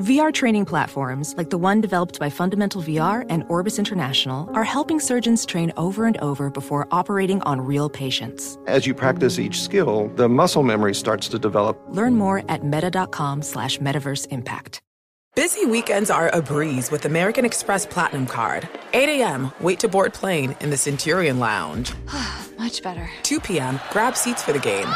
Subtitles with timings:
[0.00, 4.98] VR training platforms, like the one developed by Fundamental VR and Orbis International, are helping
[4.98, 8.56] surgeons train over and over before operating on real patients.
[8.66, 11.78] As you practice each skill, the muscle memory starts to develop.
[11.90, 14.80] Learn more at meta.com slash metaverse impact.
[15.36, 18.66] Busy weekends are a breeze with American Express Platinum Card.
[18.94, 21.92] 8 a.m., wait to board plane in the Centurion Lounge.
[22.58, 23.10] Much better.
[23.22, 24.88] 2 p.m., grab seats for the game.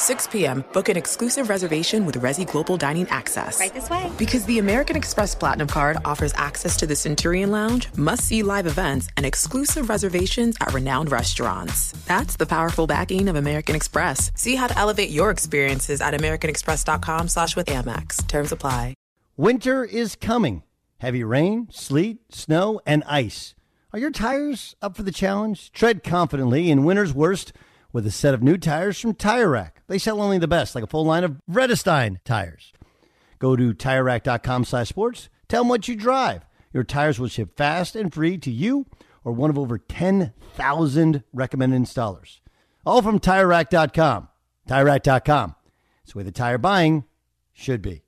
[0.00, 3.60] 6 p.m., book an exclusive reservation with Resy Global Dining Access.
[3.60, 4.10] Right this way.
[4.16, 8.66] Because the American Express Platinum Card offers access to the Centurion Lounge, must see live
[8.66, 11.92] events, and exclusive reservations at renowned restaurants.
[12.06, 14.32] That's the powerful backing of American Express.
[14.34, 18.26] See how to elevate your experiences at AmericanExpress.com slash with Amex.
[18.26, 18.94] Terms apply.
[19.36, 20.62] Winter is coming.
[20.98, 23.54] Heavy rain, sleet, snow, and ice.
[23.92, 25.72] Are your tires up for the challenge?
[25.72, 27.52] Tread confidently in winter's worst
[27.92, 29.79] with a set of new tires from Tire Rack.
[29.90, 32.72] They sell only the best, like a full line of Vredestein tires.
[33.40, 35.28] Go to TireRack.com slash sports.
[35.48, 36.46] Tell them what you drive.
[36.72, 38.86] Your tires will ship fast and free to you
[39.24, 42.38] or one of over 10,000 recommended installers.
[42.86, 44.28] All from TireRack.com.
[44.68, 45.56] TireRack.com.
[46.04, 47.02] It's the way the tire buying
[47.52, 48.04] should be.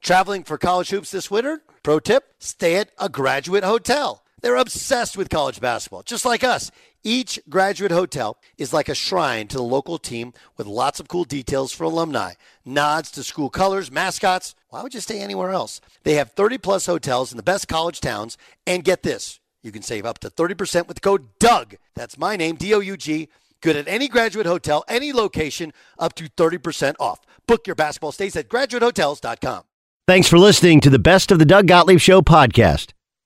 [0.00, 1.60] Traveling for college hoops this winter?
[1.82, 4.24] Pro tip, stay at a graduate hotel.
[4.40, 6.70] They're obsessed with college basketball, just like us.
[7.04, 11.24] Each graduate hotel is like a shrine to the local team with lots of cool
[11.24, 14.54] details for alumni, nods to school colors, mascots.
[14.68, 15.80] Why would you stay anywhere else?
[16.04, 18.38] They have 30 plus hotels in the best college towns.
[18.66, 21.76] And get this you can save up to 30% with the code DOUG.
[21.94, 23.28] That's my name, D O U G.
[23.60, 27.20] Good at any graduate hotel, any location, up to 30% off.
[27.46, 29.62] Book your basketball stays at graduatehotels.com.
[30.08, 32.92] Thanks for listening to the Best of the Doug Gottlieb Show podcast.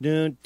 [0.00, 0.36] The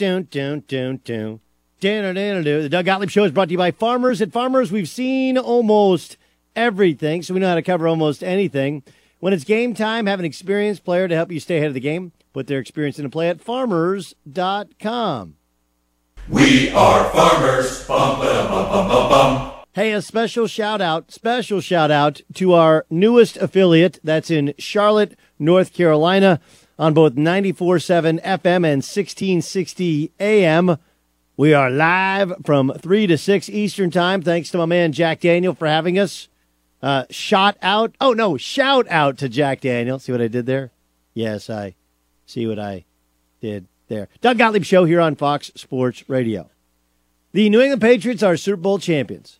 [2.70, 4.22] Doug Gottlieb Show is brought to you by Farmers.
[4.22, 6.16] At Farmers, we've seen almost
[6.56, 8.82] everything, so we know how to cover almost anything.
[9.20, 11.80] When it's game time, have an experienced player to help you stay ahead of the
[11.80, 12.12] game.
[12.32, 15.36] Put their experience into play at farmers.com.
[16.28, 17.86] We are farmers.
[17.86, 19.52] Bum, ba, bum, bum, bum, bum.
[19.74, 25.18] Hey, a special shout out, special shout out to our newest affiliate that's in Charlotte,
[25.38, 26.40] North Carolina
[26.82, 30.76] on both 94.7 FM and 1660 AM.
[31.36, 34.20] We are live from 3 to 6 Eastern Time.
[34.20, 36.26] Thanks to my man Jack Daniel for having us.
[36.82, 37.94] Uh, shot out.
[38.00, 40.00] Oh, no, shout out to Jack Daniel.
[40.00, 40.72] See what I did there?
[41.14, 41.76] Yes, I
[42.26, 42.84] see what I
[43.40, 44.08] did there.
[44.20, 46.50] Doug Gottlieb Show here on Fox Sports Radio.
[47.30, 49.38] The New England Patriots are Super Bowl champions,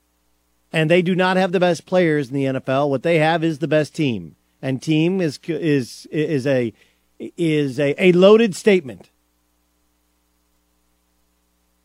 [0.72, 2.88] and they do not have the best players in the NFL.
[2.88, 6.72] What they have is the best team, and team is is is a
[7.18, 9.10] is a, a loaded statement.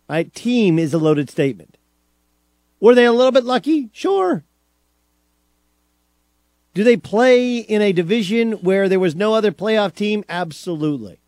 [0.10, 0.34] Right?
[0.34, 1.78] Team is a loaded statement.
[2.80, 3.90] Were they a little bit lucky?
[3.92, 4.44] Sure.
[6.74, 10.24] Do they play in a division where there was no other playoff team?
[10.30, 11.19] Absolutely.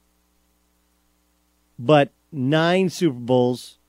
[1.79, 3.79] But nine Super Bowls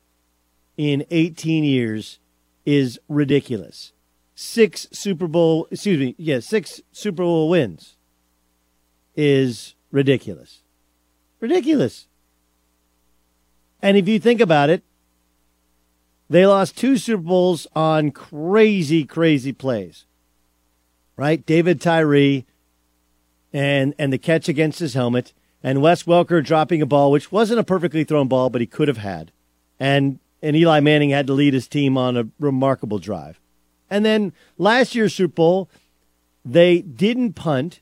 [0.77, 2.19] in 18 years
[2.65, 3.93] is ridiculous.
[4.35, 7.97] Six Super Bowl, excuse me, yeah, six Super Bowl wins
[9.15, 10.61] is ridiculous.
[11.41, 12.07] Ridiculous.
[13.83, 14.83] And if you think about it,
[16.29, 20.05] they lost two Super Bowls on crazy, crazy plays.
[21.17, 21.45] Right?
[21.45, 22.47] David Tyree
[23.53, 25.33] and and the catch against his helmet.
[25.63, 28.89] and Wes Welker dropping a ball, which wasn't a perfectly thrown ball, but he could
[28.89, 29.33] have had.
[29.79, 33.41] And and Eli Manning had to lead his team on a remarkable drive.
[33.91, 35.71] And then last year's Super Bowl,
[36.45, 37.81] they didn't punt.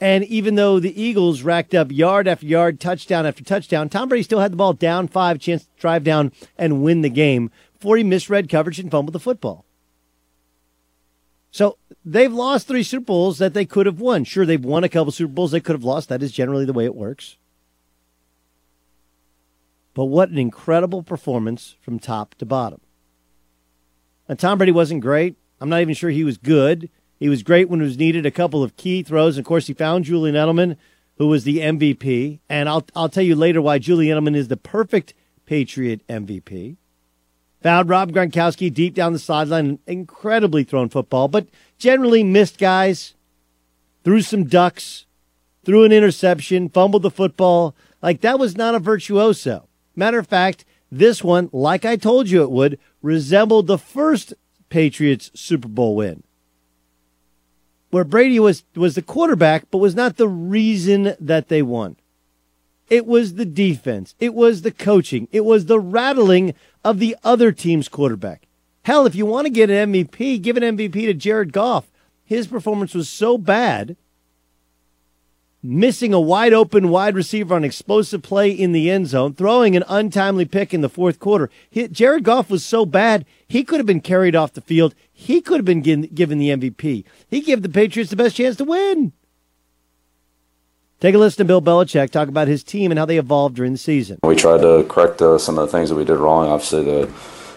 [0.00, 4.24] And even though the Eagles racked up yard after yard, touchdown after touchdown, Tom Brady
[4.24, 7.96] still had the ball down five, chance to drive down and win the game before
[7.96, 9.64] he misread coverage and fumbled the football.
[11.50, 14.24] So they've lost three Super Bowls that they could have won.
[14.24, 16.08] Sure, they've won a couple Super Bowls they could have lost.
[16.08, 17.36] That is generally the way it works.
[19.94, 22.80] But what an incredible performance from top to bottom.
[24.28, 25.36] And Tom Brady wasn't great.
[25.60, 26.90] I'm not even sure he was good.
[27.24, 28.26] He was great when it was needed.
[28.26, 29.38] A couple of key throws.
[29.38, 30.76] Of course, he found Julian Edelman,
[31.16, 32.40] who was the MVP.
[32.50, 35.14] And I'll I'll tell you later why Julian Edelman is the perfect
[35.46, 36.76] Patriot MVP.
[37.62, 41.48] Found Rob Gronkowski deep down the sideline, incredibly thrown football, but
[41.78, 43.14] generally missed guys.
[44.04, 45.06] Threw some ducks,
[45.64, 47.74] threw an interception, fumbled the football.
[48.02, 49.66] Like that was not a virtuoso.
[49.96, 54.34] Matter of fact, this one, like I told you it would, resembled the first
[54.68, 56.22] Patriots Super Bowl win,
[57.94, 61.94] where Brady was, was the quarterback, but was not the reason that they won.
[62.90, 64.16] It was the defense.
[64.18, 65.28] It was the coaching.
[65.30, 66.54] It was the rattling
[66.84, 68.48] of the other team's quarterback.
[68.82, 71.92] Hell, if you want to get an MVP, give an MVP to Jared Goff.
[72.24, 73.96] His performance was so bad
[75.64, 79.82] missing a wide open wide receiver on explosive play in the end zone, throwing an
[79.88, 81.48] untimely pick in the fourth quarter.
[81.70, 84.94] He, Jared Goff was so bad, he could have been carried off the field.
[85.10, 87.04] He could have been given the MVP.
[87.28, 89.12] He gave the Patriots the best chance to win.
[91.00, 93.72] Take a listen to Bill Belichick talk about his team and how they evolved during
[93.72, 94.18] the season.
[94.22, 96.48] We tried to correct uh, some of the things that we did wrong.
[96.48, 97.06] Obviously, the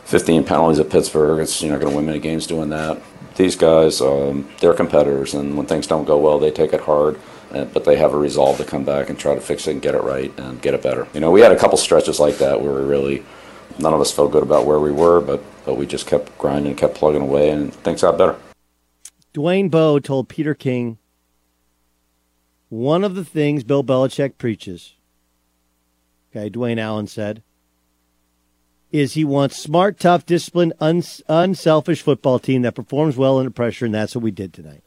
[0.05, 3.01] 15 penalties at Pittsburgh, it's, you're not going to win many games doing that.
[3.35, 7.19] These guys, um, they're competitors, and when things don't go well, they take it hard
[7.51, 9.81] Uh, but they have a resolve to come back and try to fix it and
[9.81, 11.07] get it right and get it better.
[11.13, 13.23] You know, we had a couple stretches like that where we really,
[13.79, 16.75] none of us felt good about where we were, but, but we just kept grinding,
[16.75, 18.35] kept plugging away, and things got better.
[19.33, 20.97] Dwayne Bowe told Peter King
[22.69, 24.95] one of the things Bill Belichick preaches,
[26.31, 27.43] okay, Dwayne Allen said,
[28.91, 33.85] is he wants smart, tough, disciplined, uns- unselfish football team that performs well under pressure,
[33.85, 34.83] and that's what we did tonight.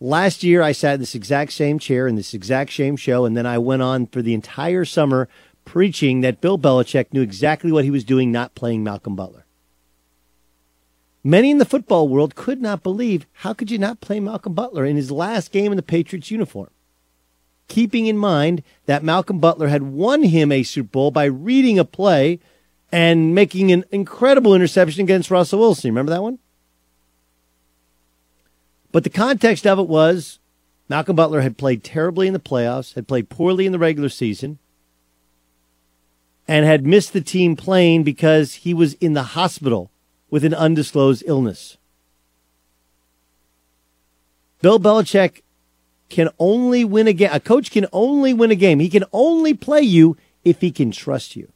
[0.00, 3.36] Last year, I sat in this exact same chair in this exact same show, and
[3.36, 5.28] then I went on for the entire summer
[5.64, 9.46] preaching that Bill Belichick knew exactly what he was doing, not playing Malcolm Butler.
[11.24, 14.84] Many in the football world could not believe how could you not play Malcolm Butler
[14.84, 16.70] in his last game in the Patriots uniform?
[17.66, 21.84] Keeping in mind that Malcolm Butler had won him a Super Bowl by reading a
[21.84, 22.38] play
[22.92, 25.90] and making an incredible interception against Russell Wilson.
[25.90, 26.38] Remember that one?
[28.92, 30.38] But the context of it was
[30.88, 34.58] Malcolm Butler had played terribly in the playoffs, had played poorly in the regular season,
[36.46, 39.90] and had missed the team playing because he was in the hospital
[40.30, 41.76] with an undisclosed illness.
[44.62, 45.42] Bill Belichick
[46.08, 47.30] can only win a game.
[47.32, 48.78] A coach can only win a game.
[48.78, 51.50] He can only play you if he can trust you.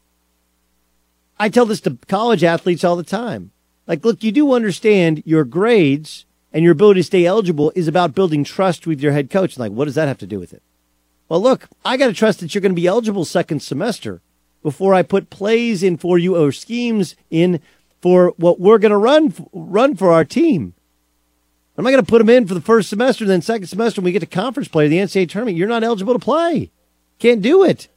[1.39, 3.53] I tell this to college athletes all the time.
[3.87, 8.15] Like, look, you do understand your grades and your ability to stay eligible is about
[8.15, 9.59] building trust with your head coach.
[9.59, 10.63] Like, what does that have to do with it?
[11.29, 14.21] Well, look, I got to trust that you're going to be eligible second semester
[14.63, 17.61] before I put plays in for you or schemes in
[18.03, 20.75] for what we're going to run run for our team.
[21.79, 24.07] I'm not going to put them in for the first semester, then second semester when
[24.07, 25.57] we get to conference play, the NCAA tournament.
[25.57, 26.71] You're not eligible to play.
[27.19, 27.89] Can't do it.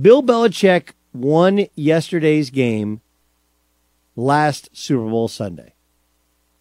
[0.00, 3.00] Bill Belichick won yesterday's game
[4.14, 5.72] last Super Bowl Sunday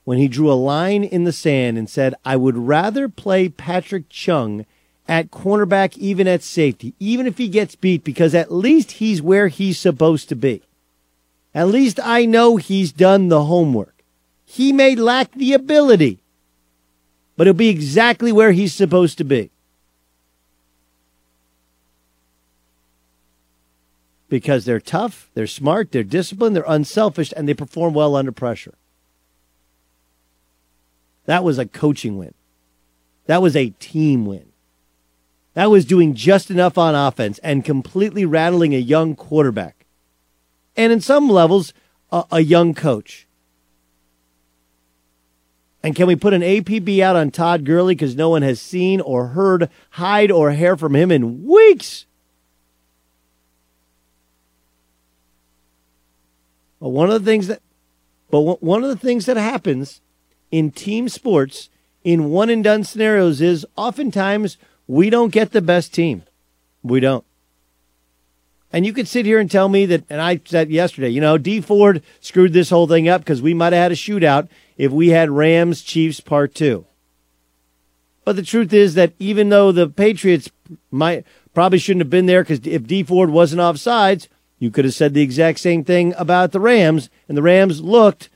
[0.08, 4.08] when he drew a line in the sand and said, I would rather play Patrick
[4.08, 4.66] Chung
[5.06, 9.50] at cornerback, even at safety, even if he gets beat, because at least he's where
[9.50, 10.62] he's supposed to be.
[11.54, 13.96] At least I know he's done the homework.
[14.46, 16.20] He may lack the ability,
[17.36, 19.52] but he'll be exactly where he's supposed to be.
[24.30, 28.76] Because they're tough, they're smart, they're disciplined, they're unselfish, and they perform well under pressure.
[31.28, 32.34] That was a coaching win.
[33.28, 34.48] That was a team win.
[35.54, 39.86] That was doing just enough on offense and completely rattling a young quarterback.
[40.76, 41.74] And in some levels,
[42.12, 43.28] a, a young coach.
[45.84, 49.02] And can we put an APB out on Todd Gurley because no one has seen
[49.02, 52.06] or heard hide or hair from him in weeks?
[56.80, 57.62] But one of the things that,
[58.30, 60.00] but one of the things that happens
[60.52, 61.70] in team sports
[62.04, 66.24] in one and done scenarios is oftentimes we don't get the best team.
[66.82, 67.26] We don't.
[68.72, 71.38] And you could sit here and tell me that, and I said yesterday, you know,
[71.38, 74.92] D Ford screwed this whole thing up because we might have had a shootout if
[74.92, 76.86] we had Rams Chiefs part two.
[78.26, 80.50] But the truth is that even though the Patriots
[80.92, 84.28] might probably shouldn't have been there because if D Ford wasn't offsides,
[84.60, 88.30] you could have said the exact same thing about the Rams, and the Rams looked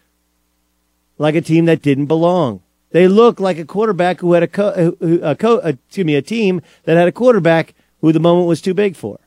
[1.22, 2.64] like a team that didn't belong.
[2.90, 6.22] They looked like a quarterback who had a, co- a, co- uh, excuse me, a
[6.22, 9.20] team that had a quarterback who the moment was too big for.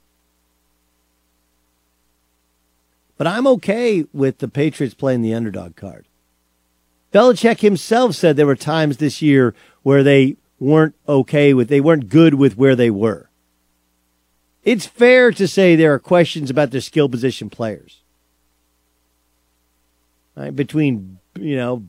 [3.17, 6.05] But I'm okay with the Patriots playing the underdog card.
[7.13, 12.09] Belichick himself said there were times this year where they weren't okay with, they weren't
[12.09, 13.31] good with where they were.
[14.65, 18.03] It's fair to say there are questions about their skill position players.
[20.35, 20.55] Right?
[20.55, 21.85] Between, you know,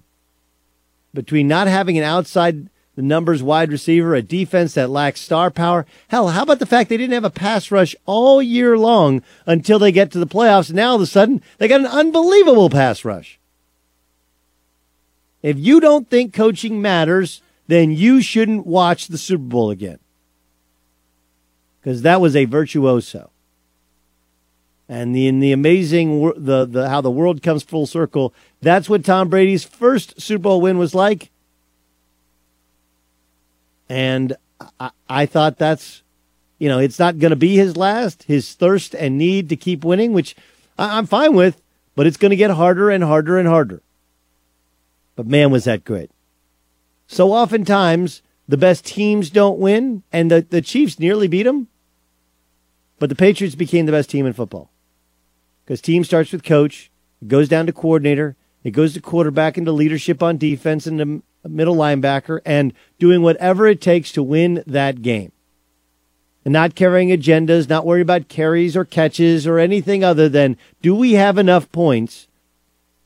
[1.13, 5.85] between not having an outside the numbers wide receiver, a defense that lacks star power.
[6.07, 9.79] Hell, how about the fact they didn't have a pass rush all year long until
[9.79, 10.69] they get to the playoffs?
[10.69, 13.37] And now all of a sudden they got an unbelievable pass rush.
[15.41, 19.99] If you don't think coaching matters, then you shouldn't watch the Super Bowl again.
[21.81, 23.29] Because that was a virtuoso.
[24.87, 29.03] And the, in the amazing the, the how the world comes full circle, that's what
[29.03, 31.31] Tom Brady's first Super Bowl win was like.
[33.89, 34.35] And
[34.79, 36.03] I, I thought that's,
[36.59, 38.23] you know, it's not going to be his last.
[38.23, 40.35] His thirst and need to keep winning, which
[40.77, 41.61] I, I'm fine with,
[41.95, 43.81] but it's going to get harder and harder and harder.
[45.15, 46.11] But man, was that great.
[47.07, 51.67] So oftentimes, the best teams don't win, and the, the Chiefs nearly beat them.
[52.99, 54.69] But the Patriots became the best team in football.
[55.65, 56.91] Because team starts with coach,
[57.21, 61.21] it goes down to coordinator, it goes to quarterback into leadership on defense and the
[61.47, 65.31] middle linebacker, and doing whatever it takes to win that game.
[66.43, 70.93] And not carrying agendas, not worried about carries or catches or anything other than do
[70.93, 72.27] we have enough points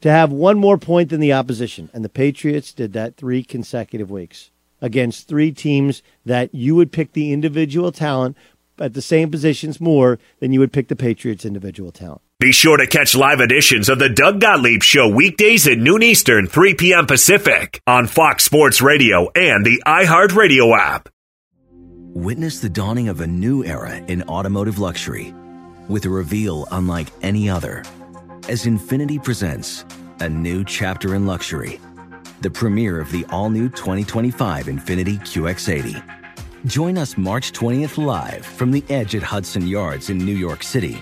[0.01, 1.89] to have one more point than the opposition?
[1.93, 4.51] And the Patriots did that three consecutive weeks
[4.81, 8.35] against three teams that you would pick the individual talent
[8.77, 12.21] at the same positions more than you would pick the Patriots' individual talent.
[12.39, 16.47] Be sure to catch live editions of the Doug Gottlieb Show weekdays at noon Eastern,
[16.47, 17.05] 3 p.m.
[17.05, 21.09] Pacific on Fox Sports Radio and the iHeartRadio app.
[21.67, 25.33] Witness the dawning of a new era in automotive luxury
[25.89, 27.83] with a reveal unlike any other
[28.47, 29.83] as Infiniti presents
[30.21, 31.77] a new chapter in luxury,
[32.39, 36.01] the premiere of the all new 2025 Infiniti QX80.
[36.67, 41.01] Join us March 20th live from the edge at Hudson Yards in New York City,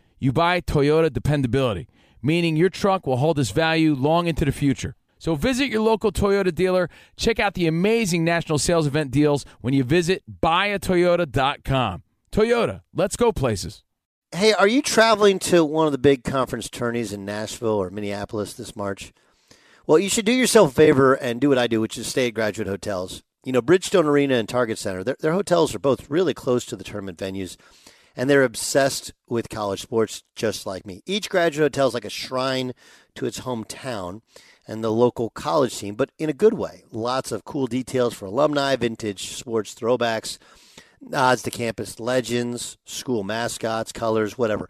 [0.21, 1.89] you buy Toyota dependability,
[2.21, 4.95] meaning your truck will hold its value long into the future.
[5.17, 6.89] So visit your local Toyota dealer.
[7.17, 12.03] Check out the amazing national sales event deals when you visit buyatoyota.com.
[12.31, 13.83] Toyota, let's go places.
[14.31, 18.53] Hey, are you traveling to one of the big conference tourneys in Nashville or Minneapolis
[18.53, 19.11] this March?
[19.87, 22.27] Well, you should do yourself a favor and do what I do, which is stay
[22.27, 23.23] at graduate hotels.
[23.43, 26.75] You know, Bridgestone Arena and Target Center, their, their hotels are both really close to
[26.75, 27.57] the tournament venues
[28.15, 31.01] and they're obsessed with college sports just like me.
[31.05, 32.73] Each graduate hotel is like a shrine
[33.15, 34.21] to its hometown
[34.67, 36.83] and the local college team, but in a good way.
[36.91, 40.37] Lots of cool details for alumni, vintage sports throwbacks,
[41.01, 44.69] nods to campus legends, school mascots, colors, whatever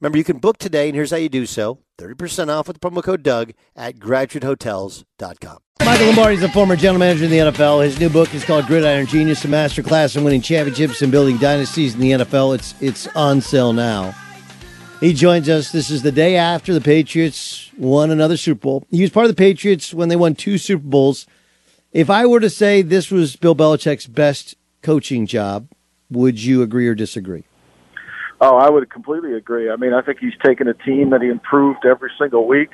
[0.00, 2.90] Remember, you can book today, and here's how you do so 30% off with the
[2.90, 5.58] promo code Doug at graduatehotels.com.
[5.84, 7.84] Michael Lombardi is a former general manager in the NFL.
[7.84, 11.94] His new book is called Gridiron Genius, a masterclass in winning championships and building dynasties
[11.94, 12.54] in the NFL.
[12.54, 14.14] It's, it's on sale now.
[15.00, 15.72] He joins us.
[15.72, 18.86] This is the day after the Patriots won another Super Bowl.
[18.90, 21.26] He was part of the Patriots when they won two Super Bowls.
[21.92, 25.68] If I were to say this was Bill Belichick's best coaching job,
[26.10, 27.44] would you agree or disagree?
[28.40, 29.70] Oh, I would completely agree.
[29.70, 32.70] I mean, I think he's taken a team that he improved every single week.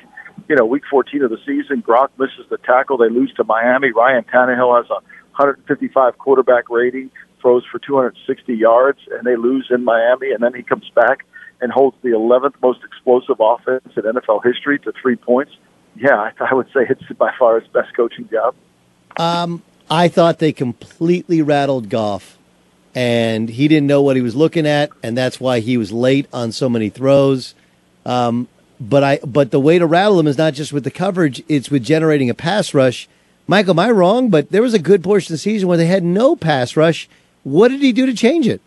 [0.47, 2.97] You know, week 14 of the season, Gronk misses the tackle.
[2.97, 3.91] They lose to Miami.
[3.91, 5.01] Ryan Tannehill has a
[5.35, 10.31] 155 quarterback rating, throws for 260 yards, and they lose in Miami.
[10.31, 11.25] And then he comes back
[11.59, 15.51] and holds the 11th most explosive offense in NFL history to three points.
[15.97, 18.55] Yeah, I, I would say it's by far his best coaching job.
[19.17, 22.36] Um, I thought they completely rattled Goff
[22.97, 26.25] and he didn't know what he was looking at, and that's why he was late
[26.33, 27.53] on so many throws.
[28.07, 28.47] Um,
[28.79, 31.69] but I, but the way to rattle him is not just with the coverage; it's
[31.69, 33.07] with generating a pass rush.
[33.45, 34.31] Michael, am I wrong?
[34.31, 37.07] But there was a good portion of the season where they had no pass rush.
[37.43, 38.61] What did he do to change it?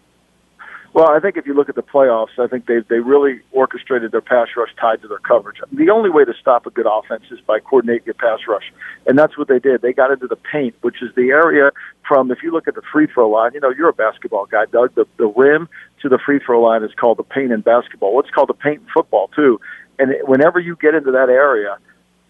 [0.93, 4.12] Well, I think if you look at the playoffs, I think they they really orchestrated
[4.12, 5.59] their pass rush tied to their coverage.
[5.73, 8.73] The only way to stop a good offense is by coordinating your pass rush,
[9.07, 9.83] and that's what they did.
[9.83, 11.71] They got into the paint, which is the area
[12.11, 13.53] from if you look at the free throw line.
[13.55, 14.96] You know, you're a basketball guy, Doug.
[14.96, 15.68] The the rim
[16.03, 18.16] to the free throw line is called the paint in basketball.
[18.16, 19.61] What's called the paint in football too.
[20.01, 21.79] And whenever you get into that area,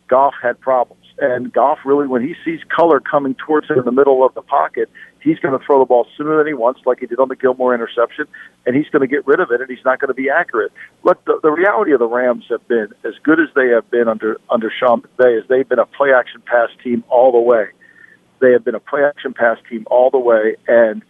[0.07, 1.07] Goff had problems.
[1.19, 4.43] And Goff really, when he sees color coming towards him in the middle of the
[4.43, 4.90] pocket,
[5.23, 7.37] he's going to throw the ball sooner than he wants, like he did on the
[7.37, 8.27] Gilmore interception,
[8.66, 10.73] and he's going to get rid of it, and he's not going to be accurate.
[11.05, 14.09] Look, the, the reality of the Rams have been as good as they have been
[14.09, 17.69] under under Sean McVay, is they've been a play action pass team all the way.
[18.40, 21.03] They have been a play action pass team all the way, and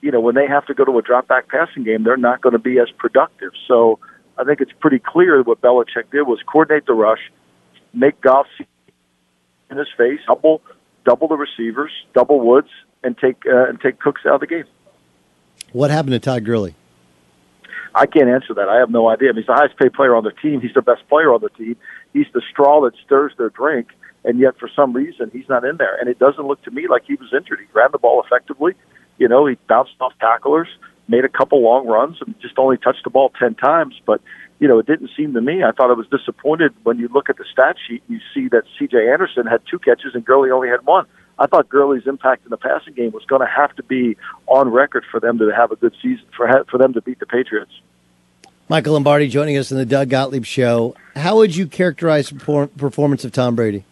[0.00, 2.40] you know when they have to go to a drop back passing game, they're not
[2.40, 3.52] going to be as productive.
[3.68, 3.98] So
[4.38, 7.30] I think it's pretty clear what Belichick did was coordinate the rush,
[7.92, 8.46] make Goff
[9.70, 10.62] in his face, double
[11.04, 12.68] double the receivers, double Woods,
[13.02, 14.64] and take uh, and take Cooks out of the game.
[15.72, 16.74] What happened to Todd Gurley?
[17.94, 18.68] I can't answer that.
[18.68, 19.30] I have no idea.
[19.30, 20.60] I mean, he's the highest paid player on the team.
[20.60, 21.76] He's the best player on the team.
[22.12, 23.88] He's the straw that stirs their drink,
[24.24, 25.96] and yet for some reason he's not in there.
[25.96, 27.60] And it doesn't look to me like he was injured.
[27.60, 28.74] He ran the ball effectively.
[29.18, 30.68] You know, he bounced off tacklers,
[31.08, 34.00] made a couple long runs, and just only touched the ball ten times.
[34.06, 34.20] But
[34.58, 35.62] you know, it didn't seem to me.
[35.64, 38.64] I thought I was disappointed when you look at the stat sheet you see that
[38.78, 39.10] C.J.
[39.10, 41.06] Anderson had two catches and Gurley only had one.
[41.38, 44.68] I thought Gurley's impact in the passing game was going to have to be on
[44.70, 47.72] record for them to have a good season for for them to beat the Patriots.
[48.68, 50.94] Michael Lombardi joining us in the Doug Gottlieb Show.
[51.16, 53.84] How would you characterize the performance of Tom Brady?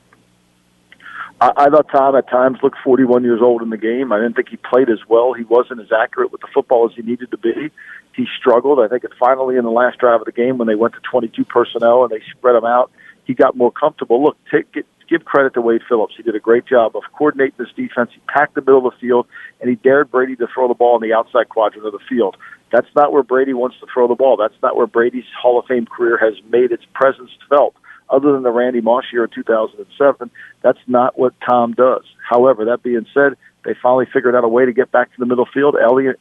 [1.41, 4.13] I, I thought Tom at times looked 41 years old in the game.
[4.13, 5.33] I didn't think he played as well.
[5.33, 7.71] He wasn't as accurate with the football as he needed to be.
[8.15, 8.81] He struggled.
[8.81, 11.01] I think it finally in the last drive of the game when they went to
[11.11, 12.91] 22 personnel and they spread him out,
[13.25, 14.23] he got more comfortable.
[14.23, 16.15] Look, take get, give credit to Wade Phillips.
[16.17, 18.11] He did a great job of coordinating this defense.
[18.13, 19.27] He packed the middle of the field
[19.61, 22.37] and he dared Brady to throw the ball in the outside quadrant of the field.
[22.73, 24.37] That's not where Brady wants to throw the ball.
[24.37, 27.75] That's not where Brady's Hall of Fame career has made its presence felt
[28.11, 30.31] other than the Randy Moss year in 2007.
[30.63, 32.05] That's not what Tom does.
[32.29, 35.27] However, that being said, they finally figured out a way to get back to the
[35.27, 35.77] middle field.
[35.81, 36.21] Elliott,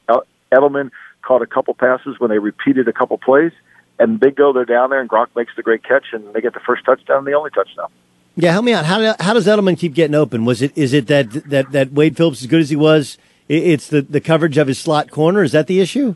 [0.52, 3.52] Edelman caught a couple passes when they repeated a couple plays,
[4.00, 6.54] and Big Go, they're down there, and Gronk makes the great catch, and they get
[6.54, 7.88] the first touchdown and the only touchdown.
[8.36, 8.86] Yeah, help me out.
[8.86, 10.46] How, how does Edelman keep getting open?
[10.46, 13.18] Was it is it that that that Wade Phillips, as good as he was,
[13.50, 15.42] it's the the coverage of his slot corner?
[15.42, 16.16] Is that the issue?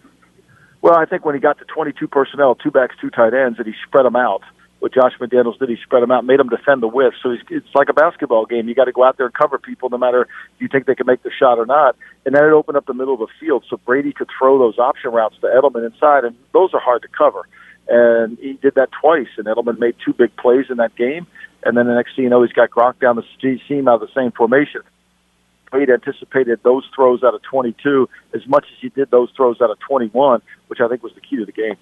[0.84, 3.67] Well, I think when he got to 22 personnel, two backs, two tight ends, and
[3.67, 4.43] he spread them out
[4.81, 5.69] what Josh McDaniels did.
[5.69, 7.15] He spread them out, made them defend the width.
[7.21, 8.67] So it's like a basketball game.
[8.67, 10.95] You got to go out there and cover people, no matter if you think they
[10.95, 11.95] can make the shot or not.
[12.25, 14.79] And then it opened up the middle of the field, so Brady could throw those
[14.79, 17.47] option routes to Edelman inside, and those are hard to cover.
[17.87, 21.27] And he did that twice, and Edelman made two big plays in that game.
[21.63, 24.09] And then the next thing you know, he's got Gronk down the seam out of
[24.09, 24.81] the same formation.
[25.69, 29.69] Brady anticipated those throws out of 22 as much as he did those throws out
[29.69, 31.75] of 21, which I think was the key to the game.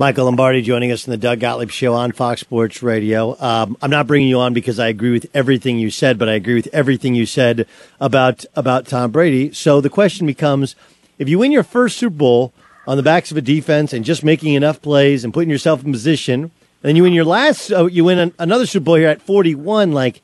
[0.00, 3.36] Michael Lombardi joining us in the Doug Gottlieb Show on Fox Sports Radio.
[3.40, 6.34] Um, I'm not bringing you on because I agree with everything you said, but I
[6.34, 7.66] agree with everything you said
[7.98, 9.52] about about Tom Brady.
[9.52, 10.76] So the question becomes:
[11.18, 12.52] If you win your first Super Bowl
[12.86, 15.90] on the backs of a defense and just making enough plays and putting yourself in
[15.90, 16.52] position,
[16.84, 20.22] and you win your last, uh, you win another Super Bowl here at 41, like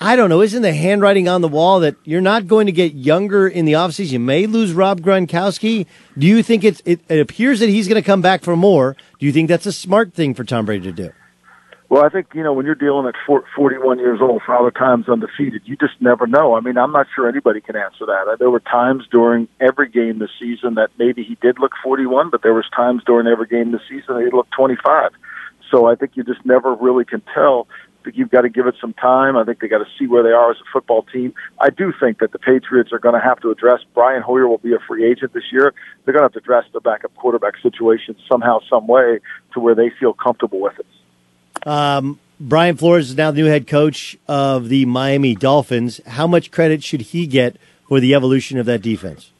[0.00, 0.42] I don't know.
[0.42, 3.72] Isn't the handwriting on the wall that you're not going to get younger in the
[3.72, 4.12] offseason?
[4.12, 5.86] You may lose Rob Gronkowski.
[6.16, 8.96] Do you think it's, it, it appears that he's going to come back for more?
[9.18, 11.10] Do you think that's a smart thing for Tom Brady to do?
[11.88, 15.62] Well, I think, you know, when you're dealing at 41 years old, Father Time's undefeated,
[15.64, 16.54] you just never know.
[16.54, 18.36] I mean, I'm not sure anybody can answer that.
[18.38, 22.42] There were times during every game this season that maybe he did look 41, but
[22.42, 25.12] there was times during every game this season that he looked 25.
[25.70, 27.66] So I think you just never really can tell
[28.04, 29.36] think you've got to give it some time.
[29.36, 31.34] I think they got to see where they are as a football team.
[31.60, 33.80] I do think that the Patriots are going to have to address.
[33.94, 35.74] Brian Hoyer will be a free agent this year.
[36.04, 39.20] They're going to have to address the backup quarterback situation somehow, some way,
[39.54, 41.66] to where they feel comfortable with it.
[41.66, 46.00] Um, Brian Flores is now the new head coach of the Miami Dolphins.
[46.06, 47.56] How much credit should he get
[47.88, 49.30] for the evolution of that defense?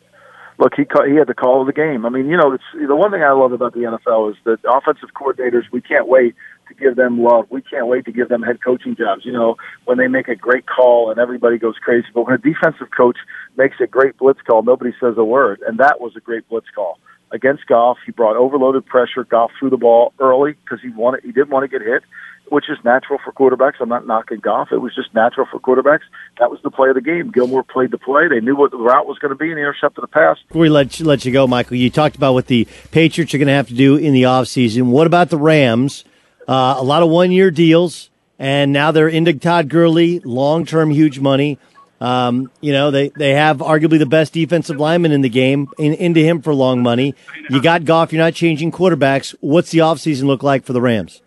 [0.58, 2.04] look, he he had the call of the game.
[2.04, 4.58] I mean, you know, it's the one thing I love about the NFL is that
[4.68, 6.34] offensive coordinators we can't wait
[6.68, 7.46] to give them love.
[7.50, 9.24] We can't wait to give them head coaching jobs.
[9.24, 12.06] You know, when they make a great call and everybody goes crazy.
[12.14, 13.18] But when a defensive coach
[13.56, 15.60] makes a great blitz call, nobody says a word.
[15.66, 16.98] And that was a great blitz call
[17.30, 17.98] against Goff.
[18.04, 19.24] He brought overloaded pressure.
[19.24, 22.02] Goff threw the ball early because he wanted he didn't want to get hit,
[22.50, 23.74] which is natural for quarterbacks.
[23.80, 24.68] I'm not knocking Goff.
[24.72, 26.06] It was just natural for quarterbacks.
[26.38, 27.30] That was the play of the game.
[27.30, 28.28] Gilmore played the play.
[28.28, 30.38] They knew what the route was going to be, and he intercepted the pass.
[30.48, 33.38] Before we let you, let you go, Michael, you talked about what the Patriots are
[33.38, 34.84] going to have to do in the offseason.
[34.84, 36.04] What about the Rams?
[36.48, 38.08] Uh, a lot of one year deals,
[38.38, 41.58] and now they're into Todd Gurley, long term, huge money.
[42.00, 45.94] Um, you know, they, they have arguably the best defensive lineman in the game in,
[45.94, 47.14] into him for long money.
[47.50, 49.34] You got Goff, you're not changing quarterbacks.
[49.40, 51.20] What's the offseason look like for the Rams?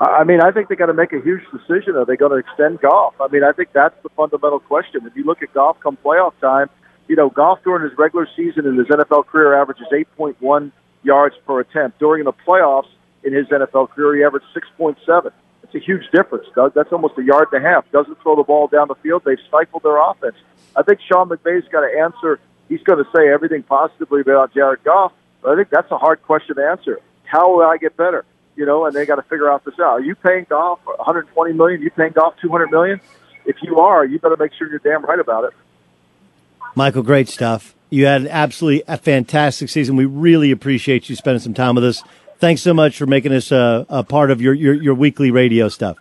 [0.00, 1.96] I mean, I think they got to make a huge decision.
[1.96, 3.14] Are they going to extend Goff?
[3.20, 5.04] I mean, I think that's the fundamental question.
[5.04, 6.70] If you look at Goff come playoff time,
[7.08, 10.70] you know, Goff during his regular season in his NFL career averages 8.1
[11.02, 11.98] yards per attempt.
[11.98, 12.88] During the playoffs,
[13.24, 14.16] in his NFL career.
[14.16, 15.32] He averaged 6.7.
[15.62, 16.72] It's a huge difference, Doug.
[16.74, 17.90] That's almost a yard and a half.
[17.90, 19.22] Doesn't throw the ball down the field.
[19.24, 20.36] They've stifled their offense.
[20.74, 22.40] I think Sean McVay's got to answer.
[22.68, 26.22] He's going to say everything positively about Jared Goff, but I think that's a hard
[26.22, 27.00] question to answer.
[27.24, 28.24] How will I get better?
[28.56, 30.00] You know, and they got to figure out this out.
[30.00, 31.80] Are you paying Goff 120 million?
[31.80, 33.00] Are you paying Goff 200 million?
[33.44, 35.52] If you are, you better make sure you're damn right about it.
[36.74, 37.74] Michael, great stuff.
[37.90, 39.96] You had absolutely a fantastic season.
[39.96, 42.02] We really appreciate you spending some time with us.
[42.38, 45.68] Thanks so much for making us a, a part of your, your, your weekly radio
[45.68, 45.98] stuff.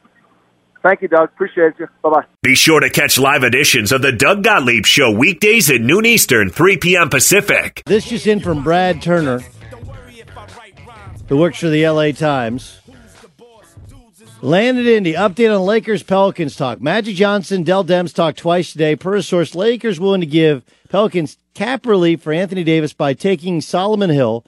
[0.84, 1.30] Thank you, Doug.
[1.30, 1.88] Appreciate you.
[2.04, 2.26] Bye bye.
[2.44, 6.50] Be sure to catch live editions of the Doug Gottlieb Show weekdays at noon Eastern,
[6.50, 7.10] 3 p.m.
[7.10, 7.82] Pacific.
[7.86, 9.44] This just in from Brad Turner,
[11.28, 12.80] who works for the LA Times.
[14.44, 16.80] Landed Indy, update on Lakers Pelicans talk.
[16.80, 18.96] Magic Johnson, Dell Demps talk twice today.
[18.96, 23.62] Per a source, Lakers willing to give Pelicans cap relief for Anthony Davis by taking
[23.62, 24.46] Solomon Hill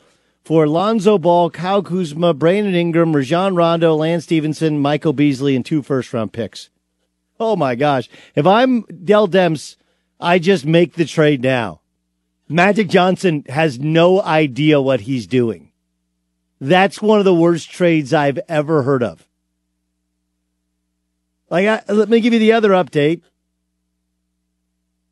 [0.49, 5.83] for Lonzo Ball, Kyle Kuzma, Brandon Ingram, Rajon Rondo, Lance Stephenson, Michael Beasley, and two
[5.83, 6.71] first round picks.
[7.39, 8.09] Oh my gosh.
[8.33, 9.75] If I'm Dell Demps,
[10.19, 11.81] I just make the trade now.
[12.47, 15.71] Magic Johnson has no idea what he's doing.
[16.59, 19.27] That's one of the worst trades I've ever heard of.
[21.51, 23.21] Like, I, let me give you the other update.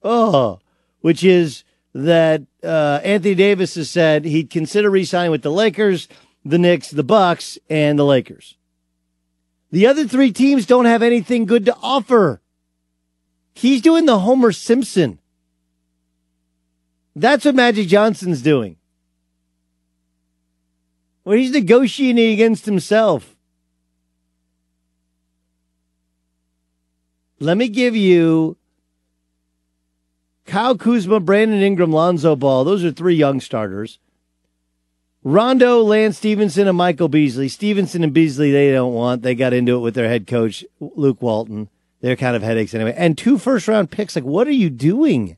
[0.01, 0.61] Oh,
[1.01, 6.07] which is that uh, Anthony Davis has said he'd consider re-signing with the Lakers,
[6.43, 8.57] the Knicks, the Bucks, and the Lakers.
[9.71, 12.41] The other three teams don't have anything good to offer.
[13.53, 15.19] He's doing the Homer Simpson.
[17.15, 18.77] That's what Magic Johnson's doing.
[21.23, 23.35] Well, he's negotiating against himself.
[27.39, 28.56] Let me give you
[30.47, 32.63] Kyle Kuzma, Brandon Ingram, Lonzo Ball.
[32.63, 33.99] Those are three young starters.
[35.21, 37.49] Rondo, Lance Stephenson, and Michael Beasley.
[37.49, 39.23] Stephenson and Beasley, they don't want.
[39.23, 41.69] They got into it with their head coach, Luke Walton.
[41.99, 42.93] They're kind of headaches anyway.
[42.95, 44.15] And two first round picks.
[44.15, 45.35] Like, what are you doing?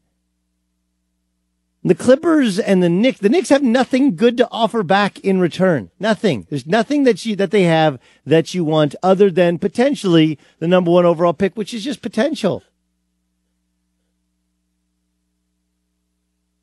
[1.84, 5.90] The Clippers and the Knicks, the Knicks have nothing good to offer back in return.
[5.98, 6.46] Nothing.
[6.50, 10.92] There's nothing that you, that they have that you want other than potentially the number
[10.92, 12.64] one overall pick, which is just potential.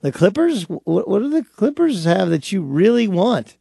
[0.00, 3.56] The Clippers, what, what do the Clippers have that you really want?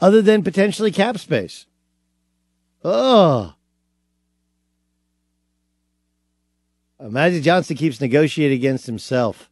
[0.00, 1.66] Other than potentially cap space.
[2.84, 3.54] Oh.
[7.00, 9.50] Magic Johnson keeps negotiating against himself.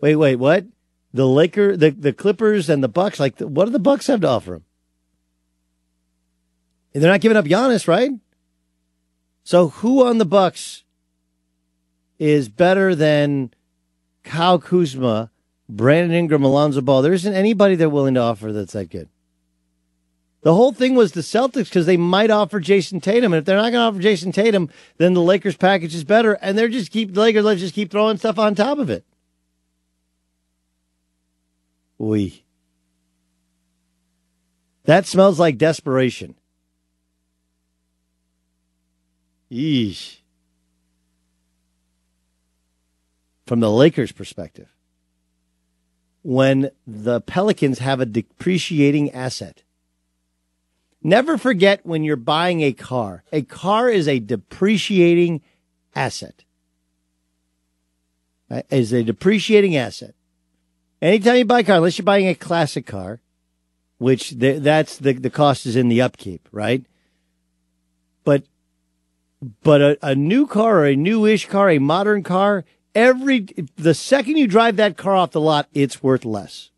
[0.00, 0.66] Wait, wait, what?
[1.14, 3.20] The Laker, the, the Clippers, and the Bucks.
[3.20, 4.64] Like, what do the Bucks have to offer him?
[6.92, 8.10] And they're not giving up Giannis, right?
[9.44, 10.84] So, who on the Bucks
[12.22, 13.52] is better than
[14.22, 15.32] Kyle Kuzma,
[15.68, 17.02] Brandon Ingram, Alonzo Ball?
[17.02, 19.08] There isn't anybody they're willing to offer that's that good.
[20.42, 23.56] The whole thing was the Celtics because they might offer Jayson Tatum, and if they're
[23.56, 26.92] not going to offer Jayson Tatum, then the Lakers package is better, and they're just
[26.92, 29.04] keep the Lakers let's just keep throwing stuff on top of it.
[31.98, 32.44] We.
[34.84, 36.36] That smells like desperation.
[39.50, 40.21] Yeesh.
[43.46, 44.68] From the Lakers' perspective,
[46.22, 49.62] when the Pelicans have a depreciating asset
[51.04, 53.24] Never forget when you're buying a car.
[53.32, 55.40] A car is a depreciating
[55.94, 56.44] asset.
[58.48, 60.14] Uh, is a depreciating asset.
[61.00, 63.20] Anytime you buy a car, unless you're buying a classic car,
[63.98, 66.84] which the, that's the the cost is in the upkeep, right?
[68.22, 68.44] But
[69.62, 74.36] but a, a new car or a newish car, a modern car, every the second
[74.36, 76.70] you drive that car off the lot, it's worth less.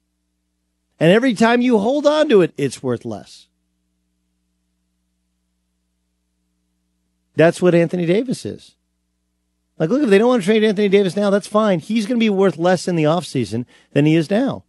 [1.00, 3.48] And every time you hold on to it, it's worth less.
[7.36, 8.76] That's what Anthony Davis is.
[9.76, 11.80] Like, look, if they don't want to trade Anthony Davis now, that's fine.
[11.80, 14.64] He's going to be worth less in the offseason than he is now.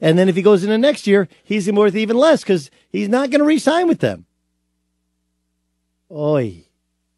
[0.00, 3.30] And then if he goes into next year, he's worth even less because he's not
[3.30, 4.26] going to re-sign with them.
[6.10, 6.64] Oi.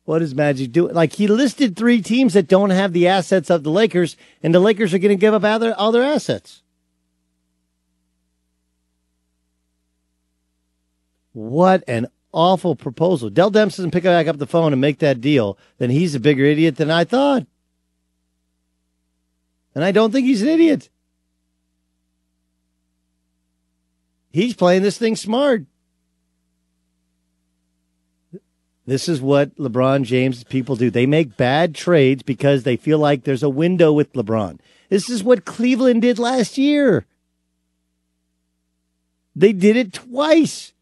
[0.07, 0.89] What does Magic do?
[0.89, 4.61] Like he listed three teams that don't have the assets of the Lakers, and the
[4.61, 6.63] Lakers are going to give up all their, all their assets.
[11.33, 13.31] What an awful proposal.
[13.31, 16.21] Dell Demps doesn't pick back up the phone and make that deal, then he's a
[16.21, 17.45] bigger idiot than I thought.
[19.75, 20.89] And I don't think he's an idiot.
[24.31, 25.65] He's playing this thing smart.
[28.87, 30.91] This is what LeBron James people do.
[30.91, 34.61] They make bad trades because they feel like there's a window with LeBron.
[34.89, 37.05] This is what Cleveland did last year.
[39.35, 40.73] They did it twice.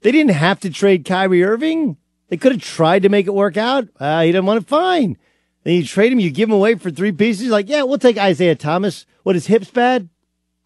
[0.00, 1.98] They didn't have to trade Kyrie Irving.
[2.28, 3.88] They could have tried to make it work out.
[3.98, 4.68] Uh, he didn't want it.
[4.68, 5.18] Fine.
[5.62, 7.48] Then you trade him, you give him away for three pieces.
[7.48, 9.04] Like, yeah, we'll take Isaiah Thomas.
[9.24, 10.08] What his hips bad?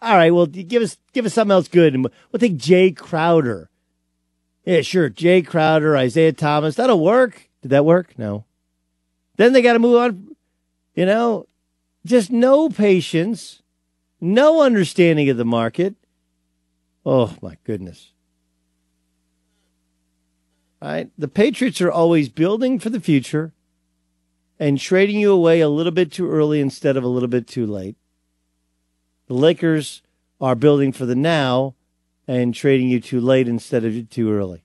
[0.00, 3.70] All right, well, give us give us something else good, and we'll take Jae Crowder.
[4.64, 6.76] Yeah, sure, Jae Crowder, Isaiah Thomas.
[6.76, 7.50] That'll work.
[7.62, 8.18] Did that work?
[8.18, 8.44] No.
[9.36, 10.36] Then they got to move on.
[10.94, 11.46] You know,
[12.06, 13.62] just no patience,
[14.20, 15.96] no understanding of the market.
[17.04, 18.12] Oh my goodness.
[20.80, 21.10] Right?
[21.18, 23.52] The Patriots are always building for the future
[24.58, 27.66] and trading you away a little bit too early instead of a little bit too
[27.66, 27.96] late.
[29.26, 30.02] The Lakers
[30.40, 31.74] are building for the now
[32.26, 34.64] and trading you too late instead of too early.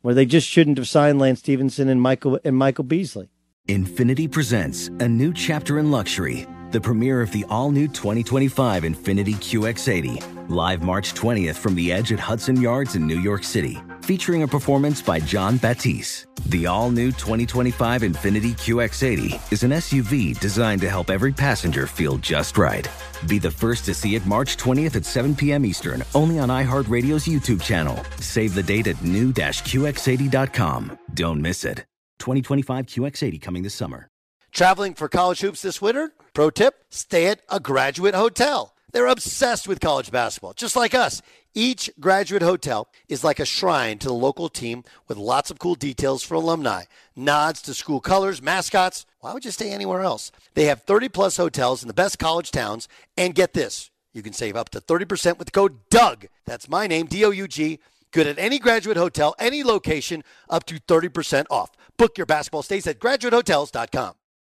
[0.00, 3.30] Where they just shouldn't have signed Lance Stephenson and Michael and Michael Beasley.
[3.68, 10.50] Infiniti presents a new chapter in luxury, the premiere of the all-new 2025 Infiniti QX80,
[10.50, 14.48] live March 20th from the edge at Hudson Yards in New York City featuring a
[14.48, 16.26] performance by Jon Batiste.
[16.46, 22.18] The all new 2025 Infiniti QX80 is an SUV designed to help every passenger feel
[22.18, 22.88] just right.
[23.28, 25.64] Be the first to see it March 20th at 7 p.m.
[25.64, 28.02] Eastern, only on iHeartRadio's YouTube channel.
[28.18, 30.98] Save the date at new-QX80.com.
[31.14, 31.84] Don't miss it.
[32.18, 34.08] 2025 QX80 coming this summer.
[34.52, 36.12] Traveling for college hoops this winter?
[36.34, 38.74] Pro tip stay at a graduate hotel.
[38.92, 41.22] They're obsessed with college basketball, just like us.
[41.54, 45.74] Each graduate hotel is like a shrine to the local team with lots of cool
[45.74, 46.84] details for alumni,
[47.14, 49.04] nods to school colors, mascots.
[49.20, 50.32] Why would you stay anywhere else?
[50.54, 52.88] They have 30 plus hotels in the best college towns.
[53.16, 56.28] And get this you can save up to 30% with the code DOUG.
[56.46, 57.80] That's my name, D O U G.
[58.12, 61.70] Good at any graduate hotel, any location, up to 30% off.
[61.96, 64.14] Book your basketball stays at graduatehotels.com.